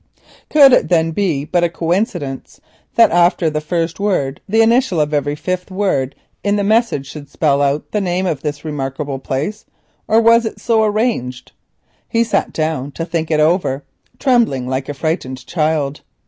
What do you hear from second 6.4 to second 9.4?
in the message should spell out the name of this remarkable